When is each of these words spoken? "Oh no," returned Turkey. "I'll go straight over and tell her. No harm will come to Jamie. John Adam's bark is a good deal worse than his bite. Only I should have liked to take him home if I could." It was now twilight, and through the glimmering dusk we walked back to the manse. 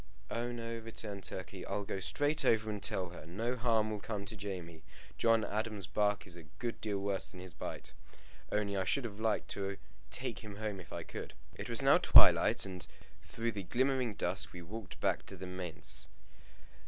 "Oh 0.31 0.51
no," 0.51 0.79
returned 0.79 1.23
Turkey. 1.25 1.63
"I'll 1.63 1.83
go 1.83 1.99
straight 1.99 2.43
over 2.43 2.71
and 2.71 2.81
tell 2.81 3.09
her. 3.09 3.23
No 3.27 3.55
harm 3.55 3.91
will 3.91 3.99
come 3.99 4.25
to 4.25 4.35
Jamie. 4.35 4.81
John 5.19 5.45
Adam's 5.45 5.85
bark 5.85 6.25
is 6.25 6.35
a 6.35 6.41
good 6.57 6.81
deal 6.81 6.97
worse 6.97 7.29
than 7.29 7.39
his 7.39 7.53
bite. 7.53 7.91
Only 8.51 8.75
I 8.75 8.83
should 8.83 9.03
have 9.03 9.19
liked 9.19 9.49
to 9.49 9.77
take 10.09 10.39
him 10.39 10.55
home 10.55 10.79
if 10.79 10.91
I 10.91 11.03
could." 11.03 11.35
It 11.53 11.69
was 11.69 11.83
now 11.83 11.99
twilight, 11.99 12.65
and 12.65 12.87
through 13.21 13.51
the 13.51 13.61
glimmering 13.61 14.15
dusk 14.15 14.53
we 14.53 14.63
walked 14.63 14.99
back 15.01 15.23
to 15.27 15.37
the 15.37 15.45
manse. 15.45 16.07